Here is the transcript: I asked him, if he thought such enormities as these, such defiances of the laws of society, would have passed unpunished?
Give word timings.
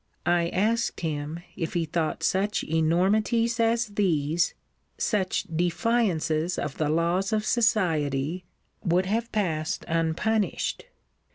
I 0.25 0.49
asked 0.49 1.01
him, 1.01 1.41
if 1.55 1.75
he 1.75 1.85
thought 1.85 2.23
such 2.23 2.63
enormities 2.63 3.59
as 3.59 3.85
these, 3.85 4.55
such 4.97 5.43
defiances 5.55 6.57
of 6.57 6.79
the 6.79 6.89
laws 6.89 7.31
of 7.31 7.45
society, 7.45 8.43
would 8.83 9.05
have 9.05 9.31
passed 9.31 9.85
unpunished? 9.87 10.85